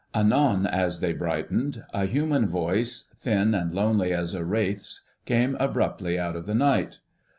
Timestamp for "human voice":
2.07-3.13